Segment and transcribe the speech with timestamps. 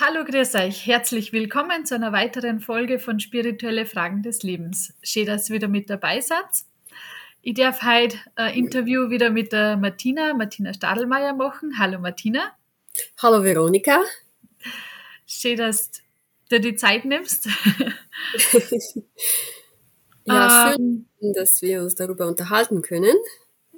[0.00, 0.86] Hallo, grüß euch.
[0.86, 4.94] Herzlich willkommen zu einer weiteren Folge von Spirituelle Fragen des Lebens.
[5.02, 6.46] Schön, dass ihr wieder mit dabei seid.
[7.42, 11.78] Ich darf heute ein Interview wieder mit der Martina, Martina Stadelmeier machen.
[11.78, 12.56] Hallo Martina.
[13.18, 14.00] Hallo Veronika.
[15.26, 15.90] Schön, dass
[16.48, 17.46] du die Zeit nimmst.
[20.24, 23.16] ja, schön, ähm, dass wir uns darüber unterhalten können.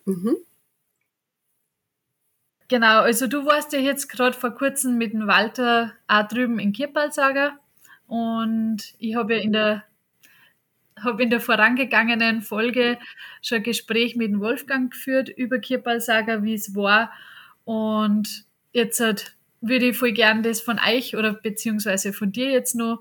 [0.05, 0.37] Mhm.
[2.69, 6.73] Genau, also du warst ja jetzt gerade vor kurzem mit dem Walter auch drüben in
[6.73, 7.59] Kirpalsager
[8.07, 9.85] und ich habe ja in der
[10.99, 12.99] habe in der vorangegangenen Folge
[13.43, 17.13] schon ein Gespräch mit dem Wolfgang geführt über Kirpalsager, wie es war
[17.65, 22.75] und jetzt halt würde ich voll gern das von euch oder beziehungsweise von dir jetzt
[22.75, 23.01] noch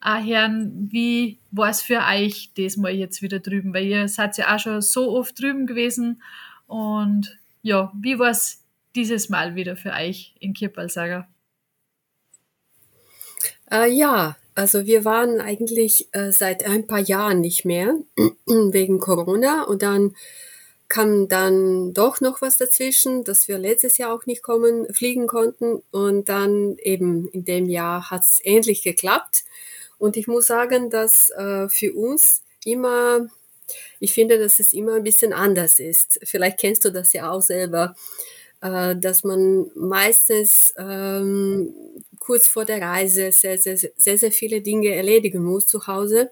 [0.00, 4.36] auch hören, wie war es für euch das mal jetzt wieder drüben, weil ihr seid
[4.36, 6.22] ja auch schon so oft drüben gewesen
[6.66, 11.28] und ja, wie war es dieses Mal wieder für euch in Kirpalsager?
[13.70, 17.94] Äh, ja, also wir waren eigentlich äh, seit ein paar Jahren nicht mehr
[18.46, 20.14] wegen Corona und dann
[20.88, 25.82] kam dann doch noch was dazwischen, dass wir letztes Jahr auch nicht kommen, fliegen konnten
[25.90, 29.44] und dann eben in dem Jahr hat es endlich geklappt
[29.98, 33.26] und ich muss sagen, dass äh, für uns immer,
[34.00, 36.20] ich finde, dass es immer ein bisschen anders ist.
[36.22, 37.94] Vielleicht kennst du das ja auch selber
[38.60, 41.72] äh, dass man meistens ähm,
[42.18, 46.30] kurz vor der Reise sehr, sehr, sehr, sehr viele Dinge erledigen muss zu Hause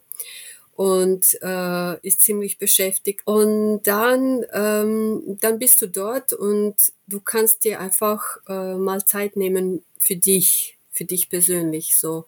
[0.76, 3.22] und äh, ist ziemlich beschäftigt.
[3.24, 6.74] Und dann, ähm, dann bist du dort und
[7.06, 12.26] du kannst dir einfach äh, mal Zeit nehmen für dich, für dich persönlich so.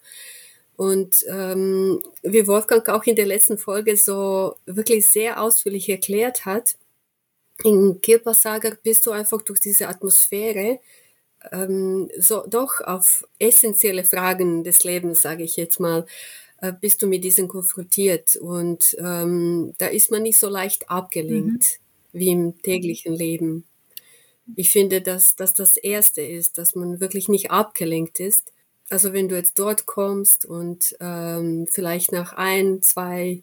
[0.76, 6.76] Und ähm, wie Wolfgang auch in der letzten Folge so wirklich sehr ausführlich erklärt hat,
[7.64, 10.80] in Kirpasager bist du einfach durch diese Atmosphäre
[11.52, 16.06] ähm, so doch auf essentielle Fragen des Lebens, sage ich jetzt mal,
[16.60, 21.78] äh, bist du mit diesen konfrontiert und ähm, da ist man nicht so leicht abgelenkt
[22.12, 22.18] mhm.
[22.18, 23.64] wie im täglichen Leben.
[24.56, 28.52] Ich finde, dass, dass das Erste ist, dass man wirklich nicht abgelenkt ist.
[28.88, 33.42] Also wenn du jetzt dort kommst und ähm, vielleicht nach ein, zwei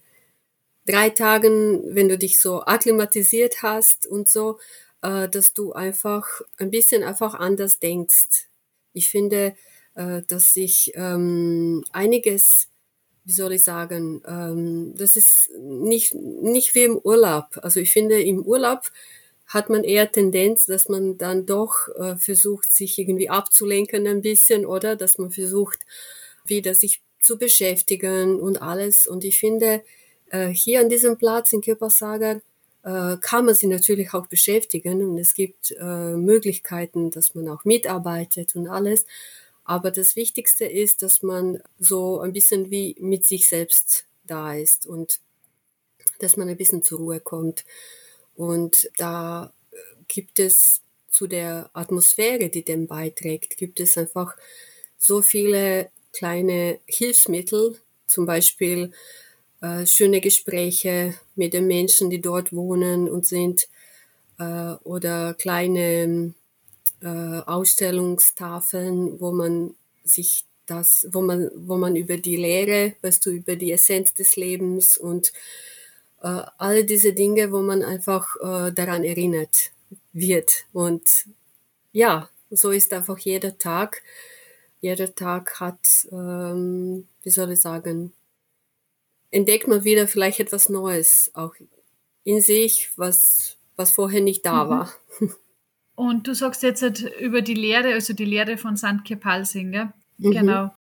[0.85, 4.59] drei Tagen, wenn du dich so akklimatisiert hast und so,
[5.01, 8.47] äh, dass du einfach ein bisschen einfach anders denkst.
[8.93, 9.55] Ich finde,
[9.95, 12.67] äh, dass sich ähm, einiges,
[13.23, 17.45] wie soll ich sagen, ähm, das ist nicht, nicht wie im Urlaub.
[17.61, 18.91] Also ich finde, im Urlaub
[19.47, 24.65] hat man eher Tendenz, dass man dann doch äh, versucht, sich irgendwie abzulenken ein bisschen
[24.65, 25.79] oder dass man versucht,
[26.45, 29.07] wieder sich zu beschäftigen und alles.
[29.07, 29.83] Und ich finde,
[30.51, 32.41] hier an diesem Platz in Kirpasagar
[32.85, 37.65] äh, kann man sich natürlich auch beschäftigen und es gibt äh, Möglichkeiten, dass man auch
[37.65, 39.05] mitarbeitet und alles.
[39.63, 44.85] Aber das Wichtigste ist, dass man so ein bisschen wie mit sich selbst da ist
[44.85, 45.19] und
[46.19, 47.65] dass man ein bisschen zur Ruhe kommt.
[48.35, 49.51] Und da
[50.07, 54.35] gibt es zu der Atmosphäre, die dem beiträgt, gibt es einfach
[54.97, 58.91] so viele kleine Hilfsmittel, zum Beispiel
[59.65, 63.67] äh, schöne Gespräche mit den Menschen, die dort wohnen und sind,
[64.37, 66.33] äh, oder kleine
[67.01, 73.31] äh, Ausstellungstafeln, wo man sich das, wo man, wo man über die Lehre, weißt du,
[73.31, 75.31] über die Essenz des Lebens und
[76.21, 79.71] äh, all diese Dinge, wo man einfach äh, daran erinnert
[80.13, 80.65] wird.
[80.73, 81.25] Und
[81.91, 84.01] ja, so ist einfach jeder Tag.
[84.81, 88.13] Jeder Tag hat, ähm, wie soll ich sagen,
[89.35, 91.53] entdeckt man wieder vielleicht etwas Neues auch
[92.23, 94.69] in sich, was, was vorher nicht da mhm.
[94.69, 94.93] war.
[95.95, 99.03] Und du sagst jetzt halt über die Lehre, also die Lehre von St.
[99.03, 99.89] Kepalsing, gell?
[100.17, 100.31] Mhm.
[100.31, 100.75] Genau.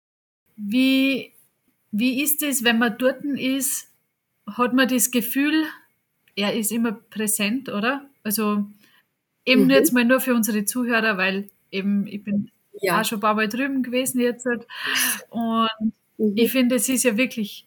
[0.57, 1.33] Wie,
[1.93, 3.89] wie ist es, wenn man dort ist?
[4.47, 5.65] Hat man das Gefühl,
[6.37, 8.07] er ist immer präsent, oder?
[8.23, 8.67] Also
[9.47, 9.71] eben mhm.
[9.71, 12.51] jetzt mal nur für unsere Zuhörer, weil eben ich bin
[12.83, 13.01] ja.
[13.01, 14.45] auch schon ein paar Mal drüben gewesen jetzt.
[14.45, 14.66] Halt.
[15.31, 16.34] Und mhm.
[16.37, 17.66] ich finde, es ist ja wirklich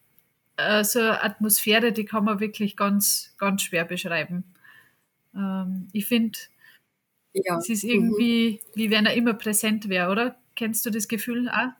[0.57, 4.43] äh, so eine Atmosphäre, die kann man wirklich ganz, ganz schwer beschreiben.
[5.35, 6.37] Ähm, ich finde,
[7.33, 7.57] ja.
[7.57, 8.71] es ist irgendwie, mhm.
[8.75, 10.37] wie wenn er immer präsent wäre, oder?
[10.55, 11.71] Kennst du das Gefühl auch?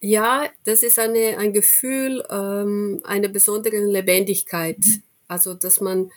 [0.00, 4.78] Ja, das ist eine, ein Gefühl ähm, einer besonderen Lebendigkeit.
[4.78, 5.02] Mhm.
[5.28, 6.10] Also, dass man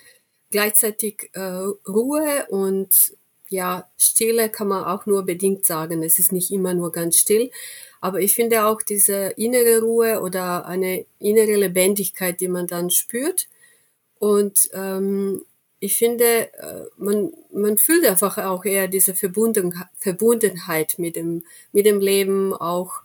[0.49, 3.13] gleichzeitig äh, Ruhe und
[3.53, 6.01] ja, Stille kann man auch nur bedingt sagen.
[6.01, 7.51] Es ist nicht immer nur ganz still,
[8.01, 13.47] aber ich finde auch diese innere Ruhe oder eine innere Lebendigkeit, die man dann spürt.
[14.17, 15.45] Und ähm,
[15.79, 21.85] ich finde, äh, man, man fühlt einfach auch eher diese Verbunden, Verbundenheit mit dem, mit
[21.85, 23.03] dem Leben, auch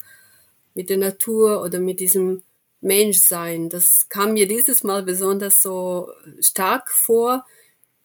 [0.75, 2.43] mit der Natur oder mit diesem
[2.81, 3.69] Menschsein.
[3.69, 6.11] Das kam mir dieses Mal besonders so
[6.41, 7.45] stark vor.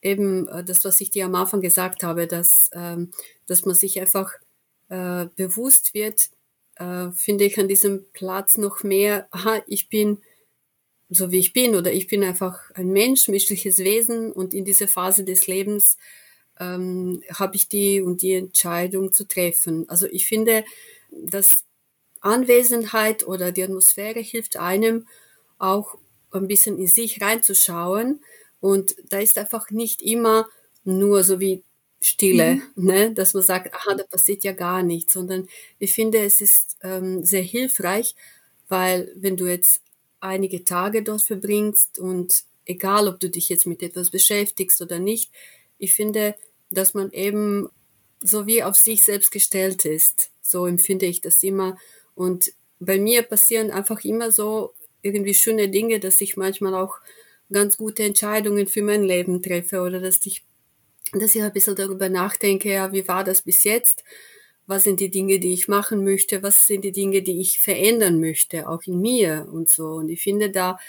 [0.04, 3.12] Eben äh, das, was ich dir am Anfang gesagt habe, dass, ähm,
[3.48, 4.34] dass man sich einfach
[4.90, 6.30] äh, bewusst wird,
[6.76, 10.20] äh, finde ich an diesem Platz noch mehr, aha, ich bin
[11.10, 14.88] so wie ich bin oder ich bin einfach ein Mensch, menschliches Wesen und in dieser
[14.88, 15.98] Phase des Lebens
[16.60, 19.88] ähm, habe ich die und die Entscheidung zu treffen.
[19.90, 20.64] Also ich finde,
[21.12, 21.66] dass
[22.22, 25.08] Anwesenheit oder die Atmosphäre hilft einem
[25.58, 25.96] auch
[26.32, 28.22] ein bisschen in sich reinzuschauen
[28.64, 30.48] und da ist einfach nicht immer
[30.86, 31.64] nur so wie
[32.00, 32.86] Stille, mhm.
[32.86, 33.14] ne?
[33.14, 35.50] dass man sagt, aha, da passiert ja gar nichts, sondern
[35.80, 38.16] ich finde, es ist ähm, sehr hilfreich,
[38.70, 39.82] weil wenn du jetzt
[40.22, 45.30] einige Tage dort verbringst und egal, ob du dich jetzt mit etwas beschäftigst oder nicht,
[45.78, 46.34] ich finde,
[46.70, 47.68] dass man eben
[48.22, 50.30] so wie auf sich selbst gestellt ist.
[50.42, 51.78] So empfinde ich das immer.
[52.16, 57.00] Und bei mir passieren einfach immer so irgendwie schöne Dinge, dass ich manchmal auch
[57.54, 60.44] ganz gute Entscheidungen für mein Leben treffe oder dass ich
[61.14, 64.04] dass ich ein bisschen darüber nachdenke, ja, wie war das bis jetzt?
[64.66, 66.42] Was sind die Dinge, die ich machen möchte?
[66.42, 69.88] Was sind die Dinge, die ich verändern möchte, auch in mir und so.
[69.90, 70.80] Und ich finde, da,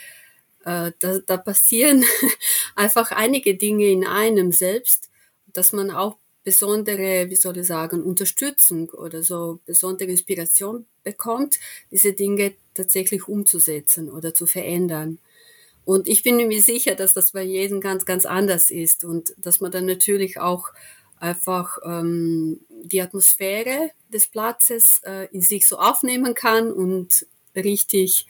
[0.64, 2.04] äh, da, da passieren
[2.76, 5.10] einfach einige Dinge in einem selbst,
[5.52, 11.58] dass man auch besondere, wie soll ich sagen, Unterstützung oder so besondere Inspiration bekommt,
[11.90, 15.18] diese Dinge tatsächlich umzusetzen oder zu verändern.
[15.84, 19.60] Und ich bin mir sicher, dass das bei jedem ganz, ganz anders ist und dass
[19.60, 20.70] man dann natürlich auch
[21.18, 28.26] einfach ähm, die Atmosphäre des Platzes äh, in sich so aufnehmen kann und richtig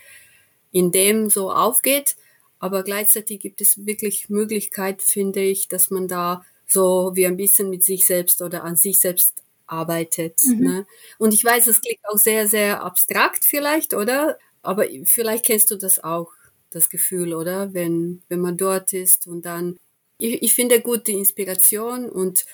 [0.72, 2.16] in dem so aufgeht.
[2.58, 7.70] Aber gleichzeitig gibt es wirklich Möglichkeit, finde ich, dass man da so wie ein bisschen
[7.70, 10.40] mit sich selbst oder an sich selbst arbeitet.
[10.46, 10.64] Mhm.
[10.64, 10.86] Ne?
[11.18, 14.38] Und ich weiß, es klingt auch sehr, sehr abstrakt vielleicht, oder?
[14.62, 16.32] Aber vielleicht kennst du das auch
[16.74, 17.74] das Gefühl, oder?
[17.74, 19.76] Wenn, wenn man dort ist und dann,
[20.18, 22.44] ich, ich finde gute Inspiration und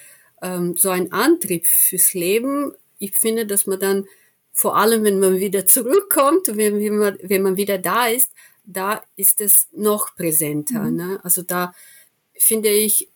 [0.42, 2.72] ähm, so ein Antrieb fürs Leben.
[2.98, 4.06] Ich finde, dass man dann,
[4.52, 8.32] vor allem wenn man wieder zurückkommt, wenn, wenn, man, wenn man wieder da ist,
[8.64, 10.80] da ist es noch präsenter.
[10.84, 10.96] Mhm.
[10.96, 11.20] Ne?
[11.22, 11.74] Also da
[12.34, 13.08] finde ich,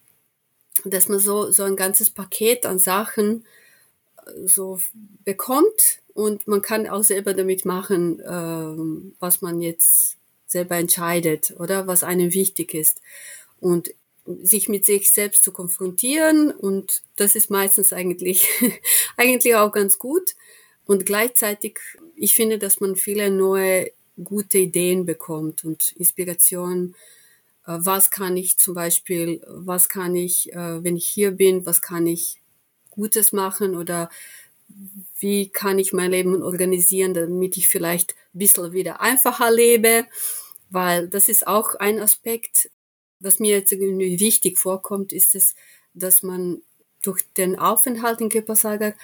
[0.85, 3.45] dass man so, so ein ganzes Paket an Sachen
[4.27, 4.81] äh, so
[5.25, 10.17] bekommt und man kann auch selber damit machen, äh, was man jetzt
[10.55, 13.01] selber entscheidet oder was einem wichtig ist.
[13.61, 13.91] Und
[14.43, 18.49] sich mit sich selbst zu konfrontieren und das ist meistens eigentlich,
[19.19, 20.35] eigentlich auch ganz gut.
[20.87, 21.79] Und gleichzeitig,
[22.17, 23.91] ich finde, dass man viele neue
[24.23, 26.95] gute Ideen bekommt und Inspiration.
[27.67, 31.83] Äh, was kann ich zum Beispiel, was kann ich, äh, wenn ich hier bin, was
[31.83, 32.41] kann ich
[32.91, 34.09] Gutes machen oder
[35.19, 40.07] wie kann ich mein Leben organisieren, damit ich vielleicht ein bisschen wieder einfacher lebe
[40.71, 42.71] weil das ist auch ein Aspekt,
[43.21, 45.55] was mir jetzt irgendwie wichtig vorkommt, ist es,
[45.95, 46.63] dass man
[47.03, 48.95] durch den Aufenthalt in Köpersager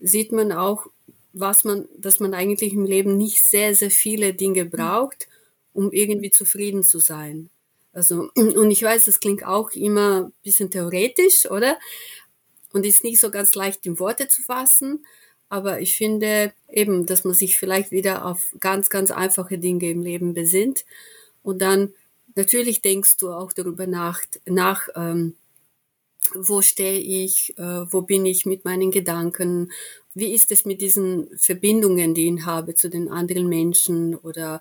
[0.00, 0.86] sieht man auch,
[1.32, 5.28] was man, dass man eigentlich im Leben nicht sehr, sehr viele Dinge braucht,
[5.72, 7.50] um irgendwie zufrieden zu sein.
[7.92, 11.78] Also, und ich weiß, das klingt auch immer ein bisschen theoretisch, oder?
[12.72, 15.06] Und ist nicht so ganz leicht in Worte zu fassen.
[15.54, 20.02] Aber ich finde eben, dass man sich vielleicht wieder auf ganz, ganz einfache Dinge im
[20.02, 20.84] Leben besinnt.
[21.44, 21.94] Und dann
[22.34, 25.36] natürlich denkst du auch darüber nach, nach ähm,
[26.34, 29.70] wo stehe ich, äh, wo bin ich mit meinen Gedanken,
[30.12, 34.60] wie ist es mit diesen Verbindungen, die ich habe zu den anderen Menschen oder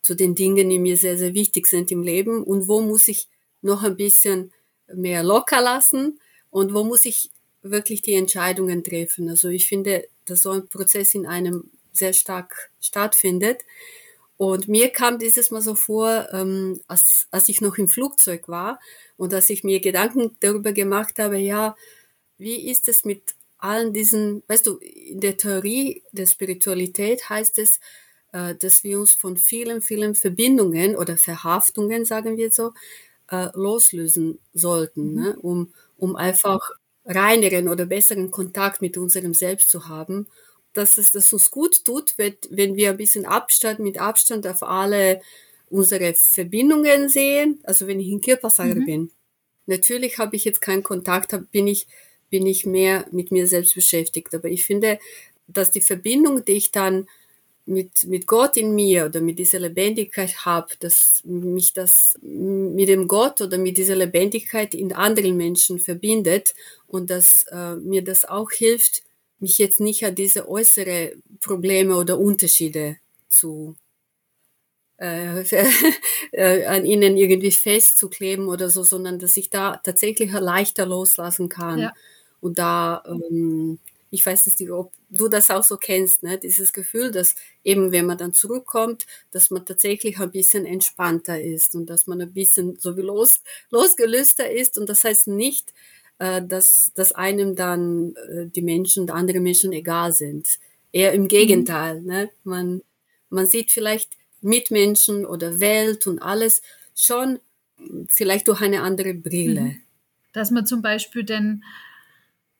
[0.00, 2.42] zu den Dingen, die mir sehr, sehr wichtig sind im Leben?
[2.42, 3.28] Und wo muss ich
[3.60, 4.50] noch ein bisschen
[4.94, 6.18] mehr locker lassen?
[6.48, 7.30] Und wo muss ich
[7.62, 9.28] wirklich die Entscheidungen treffen.
[9.28, 13.62] Also ich finde, dass so ein Prozess in einem sehr stark stattfindet.
[14.36, 18.80] Und mir kam dieses Mal so vor, ähm, als, als ich noch im Flugzeug war
[19.16, 21.76] und als ich mir Gedanken darüber gemacht habe, ja,
[22.38, 27.78] wie ist es mit allen diesen, weißt du, in der Theorie der Spiritualität heißt es,
[28.32, 32.72] äh, dass wir uns von vielen, vielen Verbindungen oder Verhaftungen, sagen wir so,
[33.30, 35.22] äh, loslösen sollten, mhm.
[35.22, 35.36] ne?
[35.40, 36.60] um, um einfach
[37.04, 40.26] reineren oder besseren Kontakt mit unserem Selbst zu haben,
[40.72, 45.20] dass es das uns gut tut, wenn wir ein bisschen Abstand mit Abstand auf alle
[45.68, 47.60] unsere Verbindungen sehen.
[47.64, 48.86] Also wenn ich in Kirpasager mhm.
[48.86, 49.10] bin.
[49.66, 51.86] Natürlich habe ich jetzt keinen Kontakt, bin ich,
[52.30, 54.34] bin ich mehr mit mir selbst beschäftigt.
[54.34, 54.98] Aber ich finde,
[55.46, 57.08] dass die Verbindung, die ich dann
[57.64, 63.06] mit, mit Gott in mir oder mit dieser Lebendigkeit habe, dass mich das mit dem
[63.06, 66.54] Gott oder mit dieser Lebendigkeit in anderen Menschen verbindet
[66.86, 69.02] und dass äh, mir das auch hilft,
[69.38, 72.96] mich jetzt nicht an diese äußere Probleme oder Unterschiede
[73.28, 73.76] zu
[74.98, 75.42] äh,
[76.32, 81.78] äh, an ihnen irgendwie festzukleben oder so, sondern dass ich da tatsächlich leichter loslassen kann.
[81.80, 81.92] Ja.
[82.40, 83.78] Und da, ähm,
[84.12, 86.36] ich weiß nicht, ob du das auch so kennst, ne?
[86.36, 91.74] dieses Gefühl, dass eben, wenn man dann zurückkommt, dass man tatsächlich ein bisschen entspannter ist
[91.74, 93.40] und dass man ein bisschen so wie los,
[93.70, 94.76] losgelöster ist.
[94.76, 95.72] Und das heißt nicht,
[96.18, 100.58] äh, dass, dass einem dann äh, die Menschen, andere Menschen egal sind.
[100.92, 101.28] Eher im mhm.
[101.28, 102.02] Gegenteil.
[102.02, 102.06] Mhm.
[102.06, 102.30] Ne?
[102.44, 102.82] Man,
[103.30, 106.60] man sieht vielleicht Mitmenschen oder Welt und alles
[106.94, 107.40] schon
[108.10, 109.60] vielleicht durch eine andere Brille.
[109.62, 109.80] Mhm.
[110.34, 111.64] Dass man zum Beispiel den,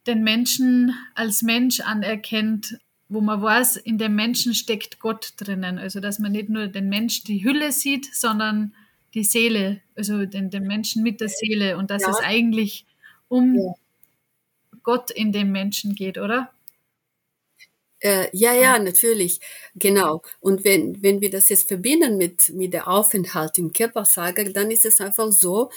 [0.06, 2.78] den Menschen als Mensch anerkennt,
[3.09, 5.78] wo man weiß, in dem Menschen steckt Gott drinnen.
[5.78, 8.75] Also dass man nicht nur den Mensch die Hülle sieht, sondern
[9.14, 12.11] die Seele, also den, den Menschen mit der Seele und dass ja.
[12.11, 12.87] es eigentlich
[13.28, 13.75] um ja.
[14.82, 16.50] Gott in dem Menschen geht, oder?
[18.00, 19.38] Äh, ja, ja, natürlich,
[19.76, 20.23] genau.
[20.40, 24.85] Und wenn, wenn wir das jetzt verbinden mit, mit der Aufenthalt im Körpersager, dann ist
[24.85, 25.71] es einfach so,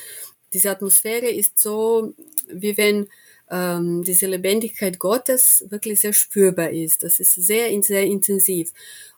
[0.52, 2.16] diese Atmosphäre ist so,
[2.48, 3.08] wie wenn
[3.50, 7.04] ähm, diese Lebendigkeit Gottes wirklich sehr spürbar ist.
[7.04, 8.72] Das ist sehr, sehr intensiv.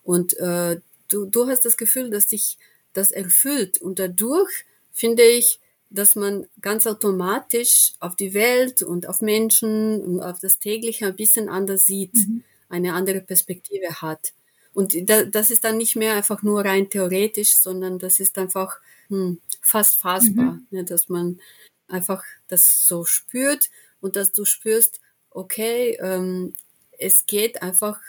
[0.03, 0.79] Und äh,
[1.09, 2.57] du, du hast das Gefühl, dass dich
[2.93, 3.79] das erfüllt.
[3.79, 10.21] Und dadurch finde ich, dass man ganz automatisch auf die Welt und auf Menschen und
[10.21, 12.13] auf das tägliche ein bisschen anders sieht.
[12.13, 14.33] Mhm eine andere Perspektive hat.
[14.73, 19.39] Und das ist dann nicht mehr einfach nur rein theoretisch, sondern das ist einfach hm,
[19.61, 20.67] fast fassbar, mhm.
[20.69, 21.39] ne, dass man
[21.87, 23.69] einfach das so spürt
[24.01, 24.99] und dass du spürst,
[25.31, 26.53] okay, ähm,
[26.97, 27.99] es geht einfach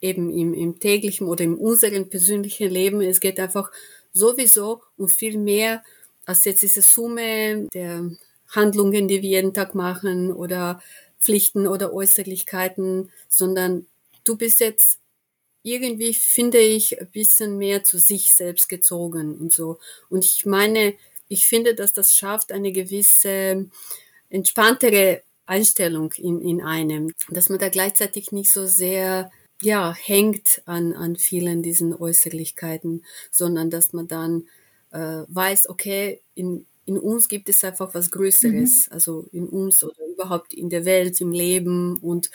[0.00, 3.72] eben im, im täglichen oder in unserem persönlichen Leben, es geht einfach
[4.12, 5.82] sowieso um viel mehr
[6.26, 8.10] als jetzt diese Summe der
[8.48, 10.82] Handlungen, die wir jeden Tag machen oder
[11.18, 13.86] Pflichten oder Äußerlichkeiten, sondern
[14.24, 14.98] du bist jetzt
[15.62, 19.78] irgendwie, finde ich, ein bisschen mehr zu sich selbst gezogen und so.
[20.10, 20.94] Und ich meine,
[21.28, 23.70] ich finde, dass das schafft eine gewisse
[24.28, 29.30] entspanntere Einstellung in, in einem, dass man da gleichzeitig nicht so sehr
[29.62, 34.48] ja, hängt an, an vielen diesen Äußerlichkeiten, sondern dass man dann
[34.90, 38.92] äh, weiß, okay, in, in uns gibt es einfach was Größeres, mhm.
[38.92, 41.96] also in uns oder überhaupt in der Welt, im Leben.
[41.98, 42.30] Und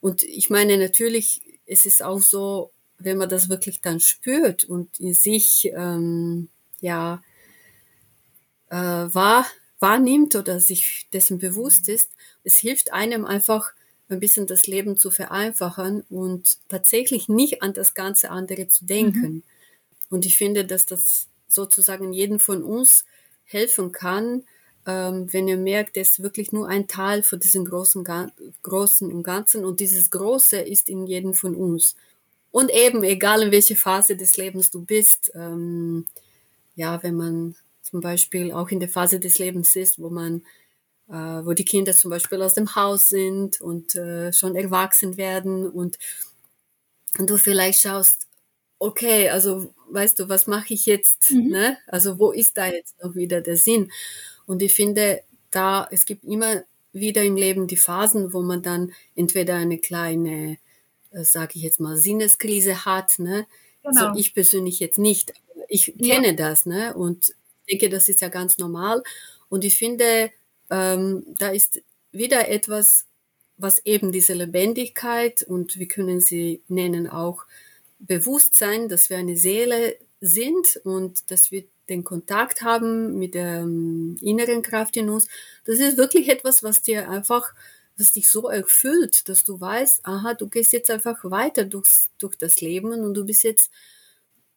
[0.00, 4.98] und ich meine, natürlich, es ist auch so, wenn man das wirklich dann spürt und
[4.98, 6.48] in sich ähm,
[6.80, 7.22] ja
[8.70, 9.46] äh, wahr,
[9.80, 12.10] wahrnimmt oder sich dessen bewusst ist,
[12.44, 13.72] es hilft einem einfach
[14.08, 19.32] ein bisschen das Leben zu vereinfachen und tatsächlich nicht an das ganze andere zu denken.
[19.32, 19.42] Mhm.
[20.10, 23.04] Und ich finde, dass das sozusagen jeden von uns
[23.44, 24.44] helfen kann,
[24.86, 28.06] ähm, wenn ihr merkt, es ist wirklich nur ein Teil von diesem großen,
[28.62, 31.96] großen und Ganzen und dieses Große ist in jedem von uns.
[32.50, 36.06] Und eben, egal in welcher Phase des Lebens du bist, ähm,
[36.74, 37.54] ja, wenn man
[37.90, 40.42] zum Beispiel auch in der Phase des Lebens ist, wo man,
[41.08, 45.68] äh, wo die Kinder zum Beispiel aus dem Haus sind und äh, schon erwachsen werden
[45.68, 45.98] und,
[47.18, 48.26] und du vielleicht schaust,
[48.78, 51.32] okay, also weißt du, was mache ich jetzt?
[51.32, 51.48] Mhm.
[51.48, 51.78] Ne?
[51.86, 53.90] Also wo ist da jetzt noch wieder der Sinn?
[54.46, 58.92] Und ich finde, da, es gibt immer wieder im Leben die Phasen, wo man dann
[59.14, 60.58] entweder eine kleine,
[61.10, 63.18] äh, sage ich jetzt mal, Sinneskrise hat.
[63.18, 63.46] Ne?
[63.82, 64.12] Genau.
[64.12, 65.32] So ich persönlich jetzt nicht.
[65.68, 66.32] Ich kenne ja.
[66.32, 66.94] das, ne?
[66.94, 67.32] Und
[67.70, 69.02] denke, das ist ja ganz normal.
[69.48, 70.30] Und ich finde,
[70.70, 73.06] ähm, da ist wieder etwas,
[73.56, 77.44] was eben diese Lebendigkeit und wir können sie nennen auch
[77.98, 84.16] Bewusstsein, dass wir eine Seele sind und dass wir den Kontakt haben mit der ähm,
[84.22, 85.28] inneren Kraft in uns,
[85.64, 87.52] das ist wirklich etwas, was dir einfach,
[87.98, 92.36] was dich so erfüllt, dass du weißt, aha, du gehst jetzt einfach weiter durchs, durch
[92.36, 93.70] das Leben und du bist jetzt,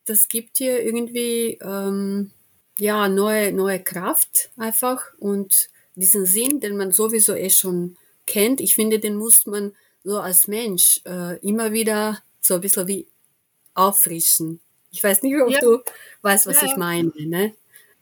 [0.06, 2.32] das gibt dir irgendwie, ähm,
[2.80, 8.76] ja, neue, neue Kraft einfach und diesen Sinn, den man sowieso eh schon kennt, ich
[8.76, 13.08] finde, den muss man so als Mensch äh, immer wieder so ein bisschen wie
[13.74, 14.60] auffrischen.
[14.92, 15.60] Ich weiß nicht, ob ja.
[15.60, 15.80] du
[16.22, 16.68] weißt, was ja.
[16.68, 17.12] ich meine.
[17.18, 17.54] Ne?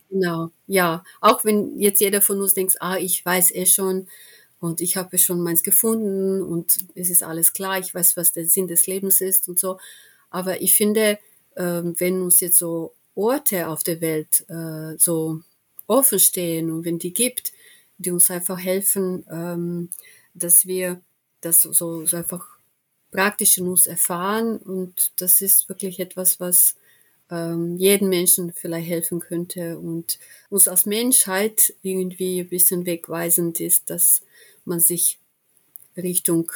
[0.09, 1.03] Genau, ja.
[1.21, 4.07] Auch wenn jetzt jeder von uns denkt, ah, ich weiß eh schon
[4.59, 8.45] und ich habe schon meins gefunden und es ist alles klar, ich weiß, was der
[8.45, 9.79] Sinn des Lebens ist und so.
[10.29, 11.17] Aber ich finde,
[11.55, 15.41] ähm, wenn uns jetzt so Orte auf der Welt äh, so
[15.87, 17.51] offen stehen und wenn die gibt,
[17.97, 19.89] die uns einfach helfen, ähm,
[20.33, 21.01] dass wir
[21.41, 22.47] das so, so einfach
[23.11, 26.75] praktisch in uns erfahren und das ist wirklich etwas, was
[27.29, 33.89] ähm, jeden Menschen vielleicht helfen könnte und uns als Menschheit irgendwie ein bisschen wegweisend ist,
[33.89, 34.21] dass
[34.65, 35.19] man sich
[35.97, 36.51] Richtung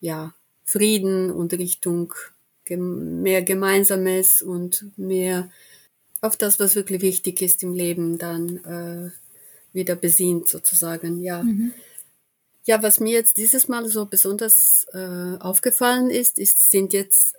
[0.00, 2.14] ja, Frieden und Richtung
[2.68, 5.50] mehr Gemeinsames und mehr
[6.20, 9.10] auf das, was wirklich wichtig ist im Leben, dann äh,
[9.72, 11.22] wieder besinnt sozusagen.
[11.22, 11.42] Ja.
[11.42, 11.72] Mhm.
[12.66, 17.34] Ja, was mir jetzt dieses Mal so besonders äh, aufgefallen ist, ist, sind jetzt,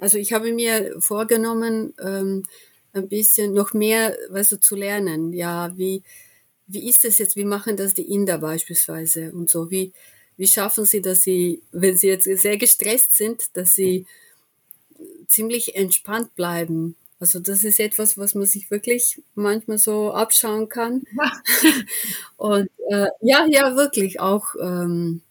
[0.00, 2.44] also ich habe mir vorgenommen, ähm,
[2.92, 5.32] ein bisschen noch mehr, weißt du, zu lernen.
[5.32, 6.02] Ja, wie,
[6.66, 7.36] wie ist das jetzt?
[7.36, 9.70] Wie machen das die Inder beispielsweise und so?
[9.70, 9.92] Wie,
[10.36, 14.06] wie schaffen sie, dass sie, wenn sie jetzt sehr gestresst sind, dass sie
[15.28, 16.96] ziemlich entspannt bleiben?
[17.20, 21.04] Also das ist etwas, was man sich wirklich manchmal so abschauen kann.
[22.36, 24.54] und äh, ja, ja, wirklich auch.
[24.60, 25.22] Ähm,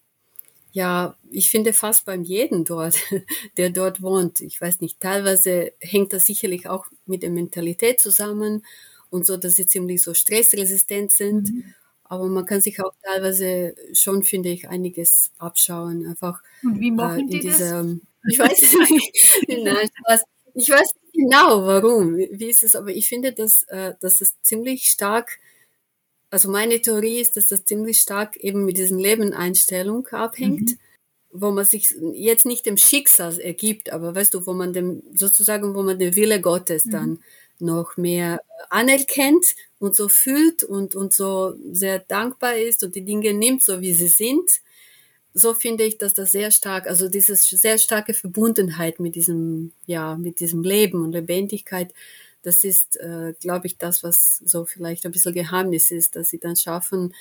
[0.72, 2.96] ja, ich finde fast beim jeden dort,
[3.58, 4.42] der dort wohnt.
[4.42, 8.66] Ich weiß nicht, teilweise hängt das sicherlich auch mit der Mentalität zusammen
[9.12, 11.54] und so, dass sie ziemlich so stressresistent sind.
[11.54, 11.74] Mhm.
[12.06, 16.08] Aber man kann sich auch teilweise schon, finde ich, einiges abschauen.
[16.08, 17.98] Einfach und wie machen äh, die dieser, das?
[18.30, 19.64] Ich weiß es nicht.
[19.64, 20.24] Nein, Spaß.
[20.56, 22.18] Ich weiß nicht genau, warum.
[22.18, 22.76] Wie ist es?
[22.76, 25.40] Aber ich finde, dass, äh, dass es ziemlich stark,
[26.30, 30.78] also meine Theorie ist, dass das ziemlich stark eben mit diesen Lebeneinstellung abhängt, mhm.
[31.32, 35.76] wo man sich jetzt nicht dem Schicksal ergibt, aber weißt du, wo man dem, sozusagen,
[35.76, 36.92] wo man den Wille Gottes mhm.
[36.92, 37.20] dann
[37.60, 43.34] noch mehr anerkennt und so fühlt und, und so sehr dankbar ist und die Dinge
[43.34, 44.50] nimmt, so wie sie sind
[45.34, 50.16] so finde ich, dass das sehr stark, also diese sehr starke Verbundenheit mit diesem, ja,
[50.16, 51.94] mit diesem Leben und Lebendigkeit,
[52.44, 56.40] das ist, äh, glaube ich, das, was so vielleicht ein bisschen Geheimnis ist, dass sie
[56.40, 57.14] dann schaffen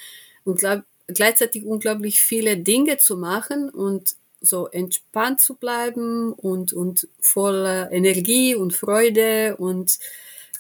[0.45, 7.09] und glaub, gleichzeitig unglaublich viele Dinge zu machen und so entspannt zu bleiben und, und
[7.21, 9.99] voller Energie und Freude und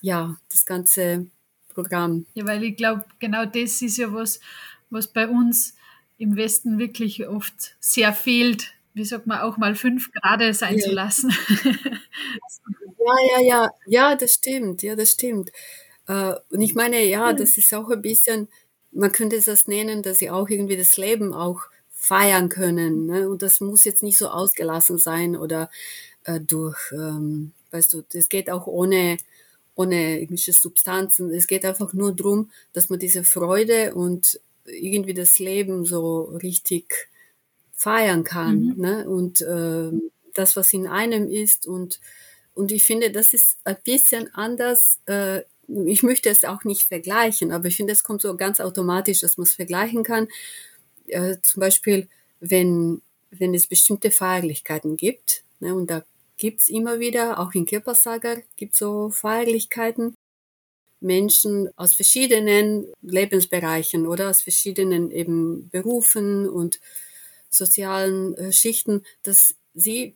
[0.00, 1.26] ja, das ganze
[1.74, 2.26] Programm.
[2.34, 4.40] Ja, weil ich glaube, genau das ist ja was,
[4.90, 5.74] was bei uns
[6.22, 10.84] im Westen wirklich oft sehr fehlt, wie sagt man, auch mal fünf Grad sein ja.
[10.84, 11.32] zu lassen.
[11.64, 15.50] ja, ja, ja, ja, das stimmt, ja, das stimmt.
[16.06, 18.48] Äh, und ich meine, ja, das ist auch ein bisschen,
[18.92, 23.06] man könnte das nennen, dass sie auch irgendwie das Leben auch feiern können.
[23.06, 23.28] Ne?
[23.28, 25.70] Und das muss jetzt nicht so ausgelassen sein oder
[26.24, 29.16] äh, durch, ähm, weißt du, das geht auch ohne,
[29.74, 31.32] ohne irgendwelche Substanzen.
[31.34, 37.10] Es geht einfach nur darum, dass man diese Freude und irgendwie das Leben so richtig
[37.72, 38.74] feiern kann.
[38.76, 38.80] Mhm.
[38.80, 39.08] Ne?
[39.08, 39.90] Und äh,
[40.34, 41.66] das, was in einem ist.
[41.66, 42.00] Und,
[42.54, 45.00] und ich finde, das ist ein bisschen anders.
[45.06, 45.42] Äh,
[45.86, 49.36] ich möchte es auch nicht vergleichen, aber ich finde, es kommt so ganz automatisch, dass
[49.36, 50.28] man es vergleichen kann.
[51.06, 52.08] Äh, zum Beispiel,
[52.40, 56.04] wenn, wenn es bestimmte Feierlichkeiten gibt, ne, und da
[56.36, 60.14] gibt's immer wieder, auch in Kirpasagar gibt so Feierlichkeiten,
[61.02, 66.80] Menschen aus verschiedenen Lebensbereichen oder aus verschiedenen eben Berufen und
[67.50, 70.14] sozialen äh, Schichten, dass sie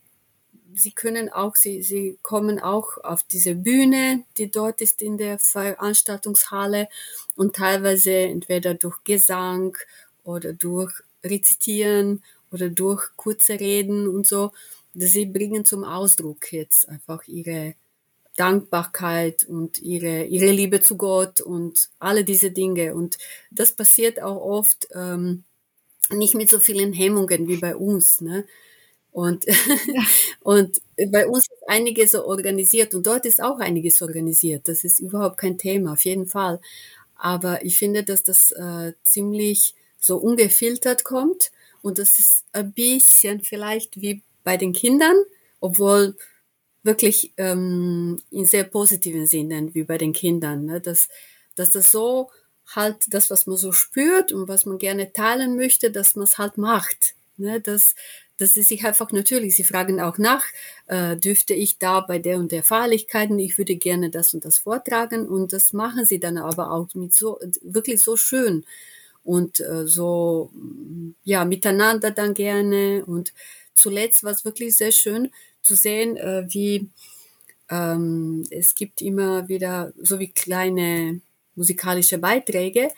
[0.77, 5.39] sie können auch, sie, sie kommen auch auf diese Bühne, die dort ist in der
[5.39, 6.89] Veranstaltungshalle
[7.35, 9.77] und teilweise entweder durch Gesang
[10.23, 10.93] oder durch
[11.25, 12.23] Rezitieren
[12.53, 14.53] oder durch kurze Reden und so,
[14.95, 17.75] sie bringen zum Ausdruck jetzt einfach ihre
[18.37, 22.95] Dankbarkeit und ihre, ihre Liebe zu Gott und alle diese Dinge.
[22.95, 23.19] Und
[23.51, 25.45] das passiert auch oft ähm,
[26.11, 28.21] nicht mit so vielen Hemmungen wie bei uns.
[28.21, 28.45] Ne?
[29.13, 29.47] Und,
[30.43, 30.81] und
[31.13, 34.69] bei uns ist einiges so organisiert und dort ist auch einiges organisiert.
[34.69, 36.61] Das ist überhaupt kein Thema, auf jeden Fall.
[37.17, 41.51] Aber ich finde, dass das äh, ziemlich so ungefiltert kommt
[41.83, 45.17] und das ist ein bisschen vielleicht wie bei den Kindern,
[45.61, 46.15] obwohl
[46.87, 50.81] wirklich ähm, in sehr positiven Sinne, wie bei den Kindern, ne?
[50.81, 51.09] dass,
[51.55, 52.31] dass das so
[52.75, 56.39] halt das, was man so spürt und was man gerne teilen möchte, dass man es
[56.39, 57.15] halt macht.
[57.37, 57.61] Ne?
[57.61, 57.95] Dass,
[58.39, 60.45] dass sie sich einfach natürlich, sie fragen auch nach,
[60.87, 64.59] äh, dürfte ich da bei der und der Feierlichkeiten, ich würde gerne das und das
[64.59, 68.65] vortragen und das machen sie dann aber auch mit so, wirklich so schön
[69.25, 70.51] und äh, so,
[71.25, 73.33] ja, miteinander dann gerne und
[73.75, 75.31] zuletzt war es wirklich sehr schön,
[75.67, 76.89] zu sehen, äh, wie
[77.71, 81.21] ähm, es gibt immer wieder so wie kleine
[81.55, 82.91] musikalische Beiträge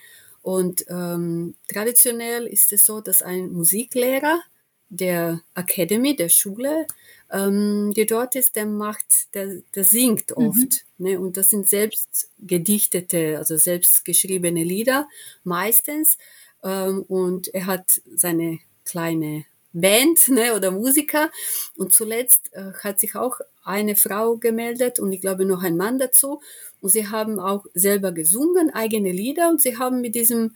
[0.43, 4.41] und ähm, traditionell ist es so, dass ein Musiklehrer
[4.89, 6.87] der Academy, der Schule,
[7.31, 10.47] ähm, der dort ist, der macht, der, der singt mhm.
[10.47, 10.87] oft.
[10.97, 11.07] Mhm.
[11.07, 11.21] Ne?
[11.21, 15.09] Und das sind selbst gedichtete, also selbst geschriebene Lieder
[15.45, 16.17] meistens.
[16.65, 21.31] Ähm, und er hat seine kleine Band ne, oder Musiker.
[21.77, 25.99] Und zuletzt äh, hat sich auch eine Frau gemeldet und ich glaube noch ein Mann
[25.99, 26.41] dazu.
[26.81, 30.55] Und sie haben auch selber gesungen, eigene Lieder und sie haben mit diesem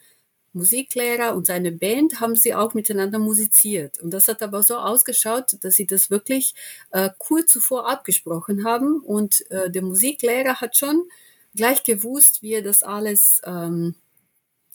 [0.54, 3.98] Musiklehrer und seine Band haben sie auch miteinander musiziert.
[4.00, 6.54] Und das hat aber so ausgeschaut, dass sie das wirklich
[6.90, 9.00] äh, kurz zuvor abgesprochen haben.
[9.00, 11.08] Und äh, der Musiklehrer hat schon
[11.54, 13.94] gleich gewusst, wie er das alles, ähm,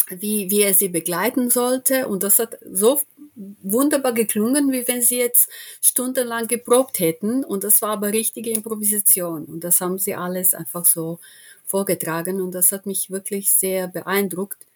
[0.10, 2.08] wie, wie er sie begleiten sollte.
[2.08, 3.02] Und das hat so
[3.36, 5.50] wunderbar geklungen, wie wenn sie jetzt
[5.82, 7.44] stundenlang geprobt hätten.
[7.44, 9.46] Und das war aber richtige Improvisation.
[9.46, 11.20] Und das haben sie alles einfach so
[11.66, 12.42] vorgetragen.
[12.42, 14.68] Und das hat mich wirklich sehr beeindruckt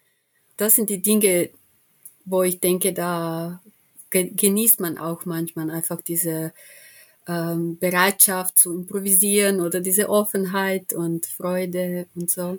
[0.56, 1.50] das sind die Dinge,
[2.24, 3.60] wo ich denke, da
[4.10, 6.52] genießt man auch manchmal einfach diese
[7.26, 12.58] ähm, Bereitschaft zu improvisieren oder diese Offenheit und Freude und so,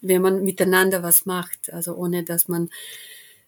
[0.00, 2.70] wenn man miteinander was macht, also ohne dass man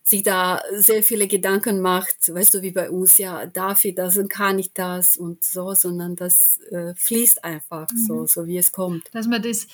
[0.03, 4.19] sich da sehr viele Gedanken macht, weißt du, wie bei uns, ja, darf ich das
[4.19, 7.97] und kann ich das und so, sondern das äh, fließt einfach mhm.
[7.97, 9.07] so, so wie es kommt.
[9.13, 9.67] Dass man das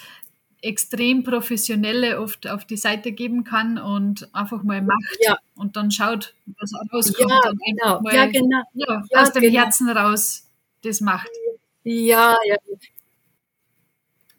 [0.63, 5.37] extrem professionelle oft auf die Seite geben kann und einfach mal macht ja.
[5.57, 7.31] und dann schaut, was rauskommt.
[7.31, 8.01] Ja, genau.
[8.01, 8.63] Mal, ja, genau.
[8.75, 9.59] Ja, ja, aus dem genau.
[9.59, 10.47] Herzen raus
[10.83, 11.29] das macht.
[11.83, 12.57] Ja, ja.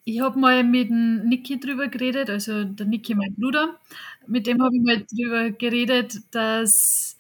[0.06, 3.80] Ich habe mal mit dem Niki drüber geredet, also der Niki, mein Bruder,
[4.28, 7.18] mit dem habe ich mal drüber geredet, dass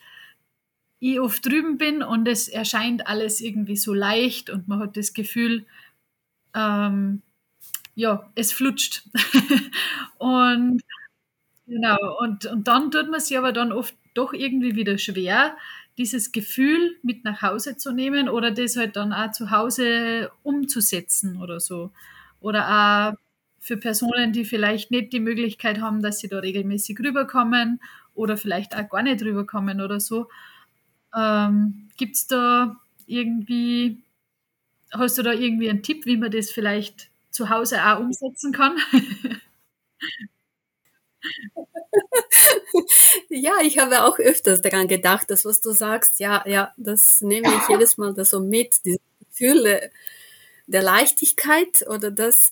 [1.00, 5.13] ich oft drüben bin und es erscheint alles irgendwie so leicht und man hat das
[5.13, 5.65] Gefühl,
[6.56, 7.22] ähm,
[7.96, 9.04] ja, es flutscht.
[10.20, 10.82] und
[11.67, 15.58] genau, und, und dann tut man sich aber dann oft doch irgendwie wieder schwer,
[15.98, 21.38] dieses Gefühl mit nach Hause zu nehmen oder das halt dann auch zu Hause umzusetzen
[21.41, 21.91] oder so.
[22.42, 23.18] Oder auch
[23.60, 27.80] für Personen, die vielleicht nicht die Möglichkeit haben, dass sie da regelmäßig rüberkommen
[28.16, 30.28] oder vielleicht auch gar nicht rüberkommen oder so.
[31.16, 32.76] Ähm, Gibt es da
[33.06, 34.02] irgendwie,
[34.92, 38.78] hast du da irgendwie einen Tipp, wie man das vielleicht zu Hause auch umsetzen kann.
[43.30, 47.48] ja, ich habe auch öfters daran gedacht, dass was du sagst, ja, ja, das nehme
[47.48, 49.92] ich jedes Mal da so mit, die Gefühle
[50.72, 52.52] der Leichtigkeit oder das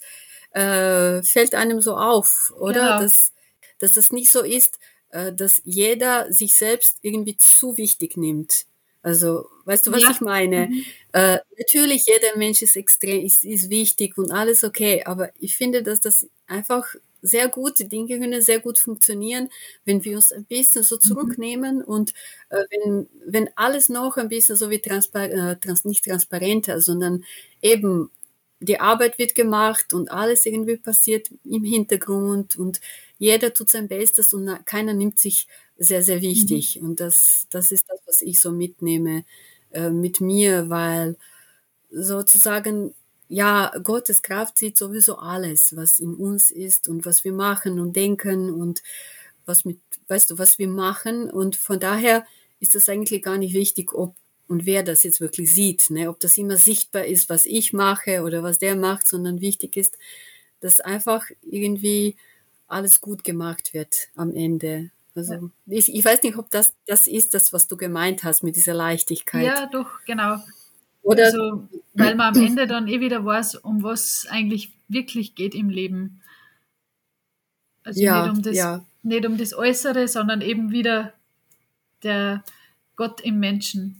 [0.51, 2.97] äh, fällt einem so auf, oder?
[2.97, 3.01] Genau.
[3.01, 3.33] Dass,
[3.79, 4.79] dass das nicht so ist,
[5.11, 8.65] äh, dass jeder sich selbst irgendwie zu wichtig nimmt.
[9.01, 10.11] Also, weißt du, was ja.
[10.11, 10.67] ich meine?
[10.67, 10.85] Mhm.
[11.13, 15.83] Äh, natürlich, jeder Mensch ist extrem, ist, ist wichtig und alles okay, aber ich finde,
[15.83, 19.49] dass das einfach sehr gut, die Dinge können sehr gut funktionieren,
[19.85, 21.01] wenn wir uns ein bisschen so mhm.
[21.01, 21.83] zurücknehmen mhm.
[21.83, 22.13] und
[22.49, 27.23] äh, wenn, wenn alles noch ein bisschen so wie transpar äh, trans nicht transparenter, sondern
[27.61, 28.09] eben
[28.59, 32.81] die Arbeit wird gemacht und alles irgendwie passiert im Hintergrund und
[33.17, 36.79] jeder tut sein Bestes und keiner nimmt sich sehr, sehr wichtig.
[36.79, 36.87] Mhm.
[36.87, 39.23] Und das, das ist das, was ich so mitnehme
[39.71, 41.17] äh, mit mir, weil
[41.89, 42.93] sozusagen,
[43.29, 47.95] ja, Gottes Kraft sieht sowieso alles, was in uns ist und was wir machen und
[47.95, 48.83] denken und
[49.45, 51.29] was mit, weißt du, was wir machen.
[51.29, 52.25] Und von daher
[52.59, 54.15] ist das eigentlich gar nicht wichtig, ob
[54.49, 56.09] und wer das jetzt wirklich sieht, ne?
[56.09, 59.97] ob das immer sichtbar ist, was ich mache oder was der macht, sondern wichtig ist,
[60.59, 62.17] dass einfach irgendwie
[62.67, 64.89] alles gut gemacht wird am Ende.
[65.15, 65.41] Also ja.
[65.67, 68.73] ich, ich weiß nicht, ob das das ist, das, was du gemeint hast mit dieser
[68.73, 69.45] Leichtigkeit.
[69.45, 70.37] Ja, doch, genau.
[71.03, 75.53] Oder also, weil man am Ende dann eh wieder weiß, um was eigentlich wirklich geht
[75.53, 76.21] im Leben.
[77.83, 78.85] Also ja, nicht, um das, ja.
[79.03, 81.13] nicht um das Äußere, sondern eben wieder
[82.03, 82.43] der
[82.95, 83.98] Gott im Menschen.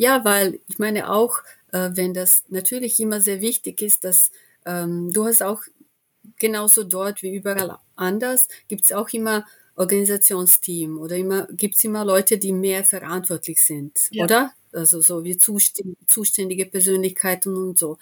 [0.00, 1.40] Ja, weil ich meine auch,
[1.72, 4.30] äh, wenn das natürlich immer sehr wichtig ist, dass
[4.64, 5.60] ähm, du hast auch
[6.38, 9.44] genauso dort wie überall anders, gibt es auch immer
[9.76, 14.24] Organisationsteam oder immer gibt es immer Leute, die mehr verantwortlich sind, ja.
[14.24, 14.54] oder?
[14.72, 17.98] Also so wie zuständige Persönlichkeiten und so.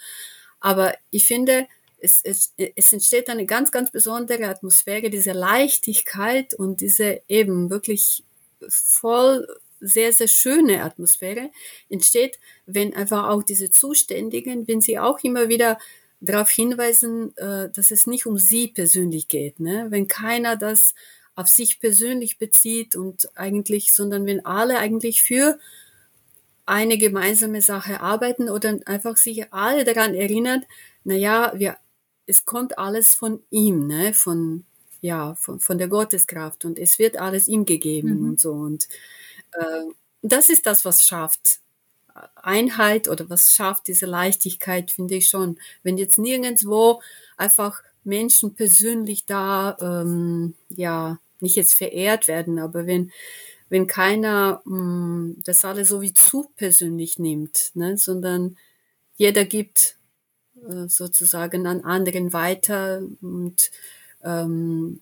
[0.61, 1.67] Aber ich finde,
[1.99, 8.23] es, es, es entsteht eine ganz, ganz besondere Atmosphäre, diese Leichtigkeit und diese eben wirklich
[8.69, 9.49] voll
[9.81, 11.51] sehr, sehr schöne Atmosphäre
[11.89, 15.79] entsteht, wenn einfach auch diese Zuständigen, wenn sie auch immer wieder
[16.21, 19.61] darauf hinweisen, äh, dass es nicht um sie persönlich geht.
[19.61, 19.87] Ne?
[19.91, 20.95] Wenn keiner das
[21.35, 25.59] auf sich persönlich bezieht und eigentlich, sondern wenn alle eigentlich für
[26.67, 30.65] eine gemeinsame Sache arbeiten oder einfach sich alle daran erinnert,
[31.05, 31.77] na ja, wir,
[32.27, 34.65] es kommt alles von ihm, ne, von,
[35.01, 38.29] ja, von, von der Gotteskraft und es wird alles ihm gegeben mhm.
[38.29, 38.89] und so und
[40.23, 41.61] das ist das, was schafft
[42.35, 45.59] Einheit oder was schafft diese Leichtigkeit, finde ich schon.
[45.83, 47.01] Wenn jetzt nirgendwo
[47.37, 53.13] einfach Menschen persönlich da, ähm, ja, nicht jetzt verehrt werden, aber wenn,
[53.69, 58.57] wenn keiner mh, mm, das alles so wie zu persönlich nimmt, ne, sondern
[59.17, 59.97] jeder gibt
[60.69, 63.71] äh, sozusagen an anderen weiter und
[64.25, 65.01] ähm,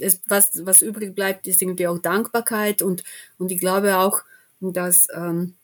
[0.00, 3.04] es, was, was übrig bleibt, ist irgendwie auch Dankbarkeit und,
[3.38, 4.22] und ich glaube auch,
[4.60, 5.54] dass, ähm,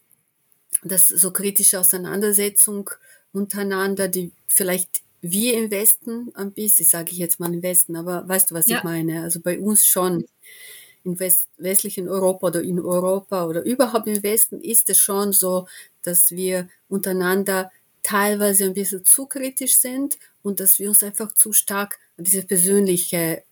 [0.82, 2.90] dass so kritische Auseinandersetzung
[3.32, 8.28] untereinander, die vielleicht wir im Westen ein bisschen, sage ich jetzt mal im Westen, aber
[8.28, 8.78] weißt du, was ja.
[8.78, 9.22] ich meine?
[9.22, 10.26] Also bei uns schon
[11.02, 15.66] im West, westlichen Europa oder in Europa oder überhaupt im Westen ist es schon so,
[16.02, 17.70] dass wir untereinander
[18.02, 22.42] teilweise ein bisschen zu kritisch sind und dass wir uns einfach zu stark an diese
[22.42, 23.42] persönliche,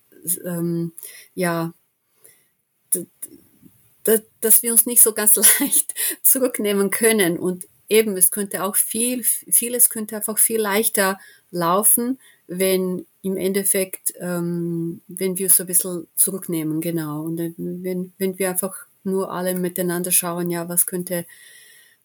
[0.45, 0.93] ähm,
[1.35, 1.73] ja,
[4.41, 9.23] dass wir uns nicht so ganz leicht zurücknehmen können und eben, es könnte auch viel,
[9.23, 11.19] vieles könnte einfach viel leichter
[11.51, 17.23] laufen, wenn im Endeffekt, ähm, wenn wir so ein bisschen zurücknehmen, genau.
[17.23, 21.27] Und wenn, wenn wir einfach nur alle miteinander schauen, ja, was könnte,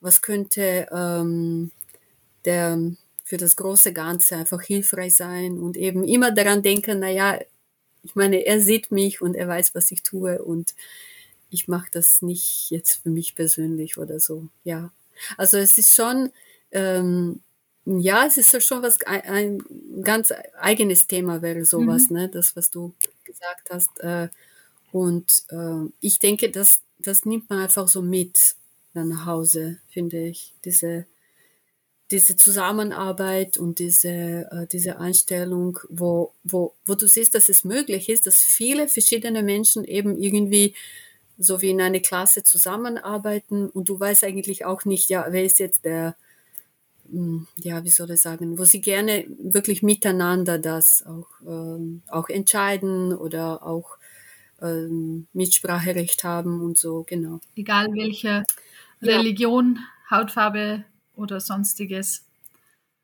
[0.01, 1.71] was könnte ähm,
[2.45, 2.79] der
[3.23, 7.39] für das große Ganze einfach hilfreich sein und eben immer daran denken, na ja,
[8.07, 10.73] ich meine, er sieht mich und er weiß, was ich tue und
[11.49, 14.47] ich mache das nicht jetzt für mich persönlich oder so.
[14.63, 14.91] Ja,
[15.37, 16.31] also es ist schon
[16.71, 17.41] ähm,
[17.85, 19.63] ja, es ist schon was, ein,
[20.03, 22.17] ganz eigenes Thema wäre sowas, mhm.
[22.17, 22.93] ne, das, was du
[23.23, 23.97] gesagt hast.
[24.01, 24.27] Äh,
[24.91, 28.55] und äh, ich denke, das, das nimmt man einfach so mit
[28.93, 30.53] dann nach Hause, finde ich.
[30.65, 31.05] Diese,
[32.11, 34.09] diese Zusammenarbeit und diese,
[34.51, 39.43] äh, diese Einstellung, wo, wo, wo du siehst, dass es möglich ist, dass viele verschiedene
[39.43, 40.73] Menschen eben irgendwie
[41.37, 45.59] so wie in einer Klasse zusammenarbeiten und du weißt eigentlich auch nicht, ja, wer ist
[45.59, 46.15] jetzt der
[47.09, 52.29] hm, ja, wie soll ich sagen, wo sie gerne wirklich miteinander das auch, ähm, auch
[52.29, 53.97] entscheiden oder auch
[54.61, 57.39] ähm, Mitspracherecht haben und so, genau.
[57.55, 58.43] Egal welche
[59.01, 60.17] Religion, ja.
[60.17, 60.83] Hautfarbe
[61.17, 62.23] oder sonstiges.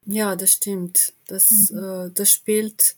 [0.06, 1.14] Ja, das stimmt.
[1.28, 1.78] Das, mhm.
[1.78, 2.96] äh, das spielt,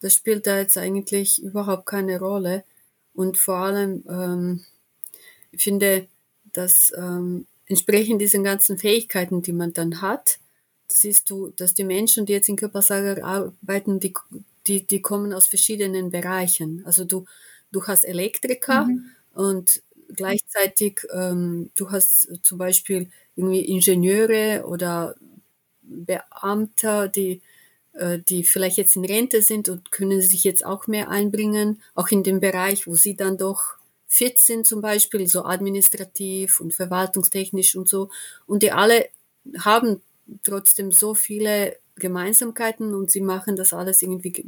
[0.00, 2.64] das spielt da jetzt eigentlich überhaupt keine Rolle.
[3.14, 4.64] Und vor allem, ähm,
[5.50, 6.06] ich finde,
[6.52, 10.38] dass ähm, entsprechend diesen ganzen Fähigkeiten, die man dann hat,
[10.88, 14.14] siehst du, dass die Menschen, die jetzt in Körpersager arbeiten, die,
[14.66, 16.82] die, die kommen aus verschiedenen Bereichen.
[16.84, 17.24] Also du,
[17.72, 19.10] du hast Elektriker mhm.
[19.34, 19.82] und
[20.14, 25.14] gleichzeitig ähm, du hast zum Beispiel irgendwie Ingenieure oder
[25.82, 27.40] Beamter, die
[27.96, 32.08] äh, die vielleicht jetzt in Rente sind und können sich jetzt auch mehr einbringen, auch
[32.08, 37.74] in dem Bereich, wo sie dann doch fit sind zum Beispiel, so administrativ und verwaltungstechnisch
[37.76, 38.10] und so.
[38.46, 39.08] Und die alle
[39.58, 40.00] haben
[40.42, 44.44] trotzdem so viele Gemeinsamkeiten und sie machen das alles irgendwie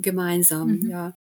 [0.00, 0.90] gemeinsam, mhm.
[0.90, 1.16] ja.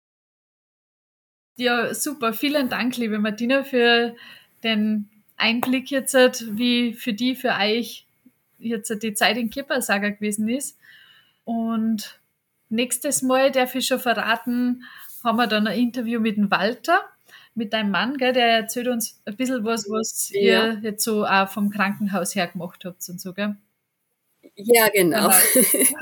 [1.58, 2.34] Ja, super.
[2.34, 4.16] Vielen Dank, liebe Martina, für
[4.64, 6.16] den Einblick jetzt,
[6.58, 8.06] wie für die, für euch
[8.60, 10.78] jetzt die Zeit in Kippersager gewesen ist.
[11.46, 12.20] Und
[12.70, 14.84] nächstes Mal darf ich schon verraten,
[15.24, 17.02] haben wir dann ein Interview mit dem Walter
[17.58, 20.40] mit deinem Mann, gell, der erzählt uns ein bisschen was, was ja.
[20.42, 23.56] ihr jetzt so auch vom Krankenhaus her gemacht habt und so, gell?
[24.56, 25.32] Ja, genau.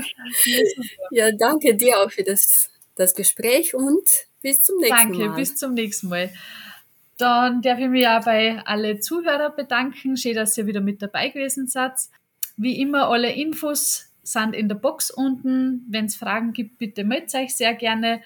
[1.11, 4.07] ja, danke dir auch für das, das Gespräch und
[4.45, 5.23] bis zum nächsten danke, Mal.
[5.25, 6.29] Danke, bis zum nächsten Mal.
[7.17, 10.17] Dann darf ich mich auch bei alle Zuhörer bedanken.
[10.17, 11.93] Schön, dass ihr wieder mit dabei gewesen seid.
[12.55, 15.83] Wie immer, alle Infos sind in der Box unten.
[15.89, 18.21] Wenn es Fragen gibt, bitte meldet euch sehr gerne.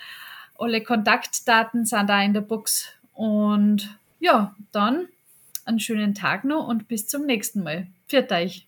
[0.58, 5.08] Alle Kontaktdaten sind da in der Box und ja, dann
[5.64, 7.88] einen schönen Tag noch und bis zum nächsten Mal.
[8.10, 8.66] Pfiat euch!